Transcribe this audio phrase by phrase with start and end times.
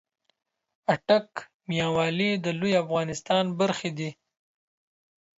[0.93, 1.27] آټک،
[1.69, 4.09] ميان والي د لويې افغانستان برخه دې